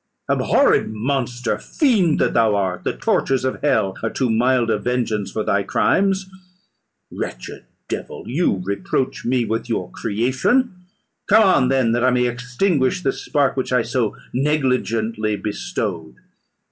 [0.27, 1.59] "Abhorred monster!
[1.59, 2.83] fiend that thou art!
[2.83, 6.27] the tortures of hell are too mild a vengeance for thy crimes.
[7.11, 8.23] Wretched devil!
[8.25, 10.75] you reproach me with your creation;
[11.29, 16.15] come on, then, that I may extinguish the spark which I so negligently bestowed."